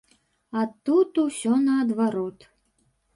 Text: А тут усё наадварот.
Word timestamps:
А 0.61 0.61
тут 0.87 1.21
усё 1.23 1.53
наадварот. 1.67 2.49